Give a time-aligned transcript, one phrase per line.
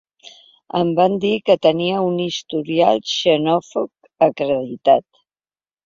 [0.79, 5.11] En va dir que tenia ‘un historial xenòfob acreditat’.